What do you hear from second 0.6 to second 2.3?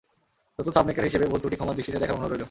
sub maker হিসেবে ভুল ত্রুটি ক্ষমার দৃষ্টিতে দেখার অনুরোধ